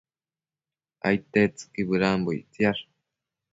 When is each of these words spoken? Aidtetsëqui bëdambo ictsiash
Aidtetsëqui 1.07 1.81
bëdambo 1.89 2.29
ictsiash 2.39 2.81